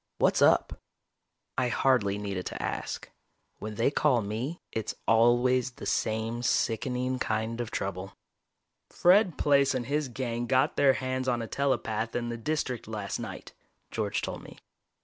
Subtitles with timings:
[0.17, 0.79] What's up?"
[1.59, 3.11] I hardly needed to ask.
[3.59, 8.13] When they call me, it's always the same sickening kind of trouble.
[8.89, 13.19] "Fred Plaice and his gang got their hands on a telepath in the District last
[13.19, 13.53] night,"
[13.91, 14.57] George told me.